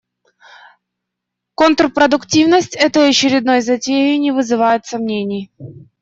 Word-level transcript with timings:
Контрпродуктивность 1.53 2.75
этой 2.75 3.09
очередной 3.11 3.61
затеи 3.61 4.15
не 4.17 4.31
вызывает 4.31 4.87
сомнений. 4.87 5.51